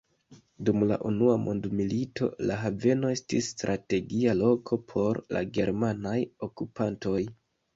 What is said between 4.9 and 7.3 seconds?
por la germanaj okupantoj.